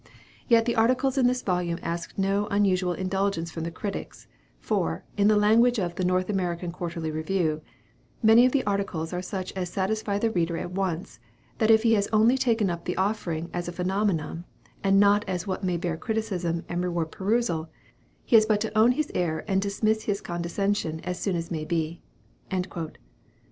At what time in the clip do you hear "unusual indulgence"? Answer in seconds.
2.47-3.51